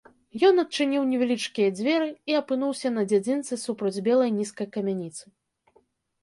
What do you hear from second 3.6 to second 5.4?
супроць белай нізкай камяніцы.